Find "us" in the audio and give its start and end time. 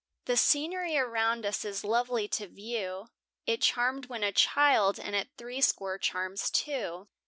1.45-1.63